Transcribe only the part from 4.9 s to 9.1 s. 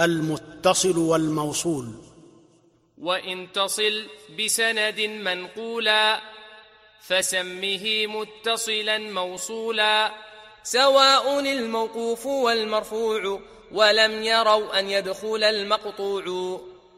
منقولا فسمه متصلا